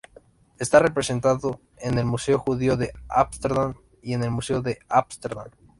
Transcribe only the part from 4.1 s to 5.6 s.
en el Museo de Ámsterdam.